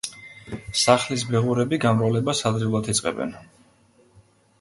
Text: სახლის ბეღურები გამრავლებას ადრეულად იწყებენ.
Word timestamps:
სახლის 0.83 1.25
ბეღურები 1.33 1.79
გამრავლებას 1.83 2.41
ადრეულად 2.51 2.89
იწყებენ. 2.95 3.37